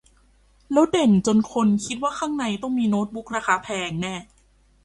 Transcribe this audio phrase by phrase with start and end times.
[0.73, 4.15] แล้วเด่นจนคนคิดว่าข้างในต้องมีโน๊ตบุ๊กราคาแพงแน่